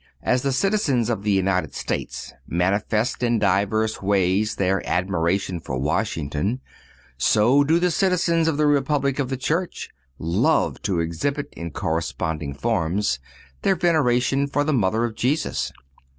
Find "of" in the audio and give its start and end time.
1.11-1.21, 8.47-8.57, 9.19-9.29, 15.03-15.13